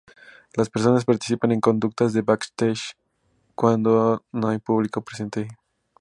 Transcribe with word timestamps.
Las 0.57 0.67
personas 0.71 1.05
participan 1.05 1.51
en 1.51 1.61
conductas 1.61 2.11
de 2.11 2.23
"back 2.23 2.41
stage" 2.45 2.93
cuando 3.53 4.25
no 4.31 4.47
hay 4.47 4.57
público 4.57 5.03
presente. 5.03 5.47